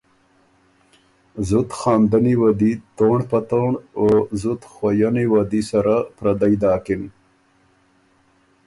[1.47, 4.05] زُت خاندنی وه دی تونړ په تونړ، او
[4.41, 7.01] زُت خؤئنی وه دی سره پردئ داکِن،